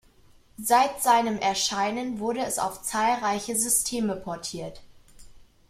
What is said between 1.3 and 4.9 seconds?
Erscheinen wurde es auf zahlreiche Systeme portiert.